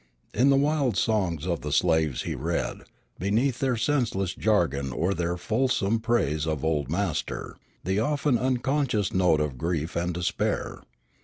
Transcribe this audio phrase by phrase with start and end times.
[0.33, 2.85] In the wild songs of the slaves he read,
[3.19, 9.39] beneath their senseless jargon or their fulsome praise of "old master," the often unconscious note
[9.39, 10.81] of grief and despair.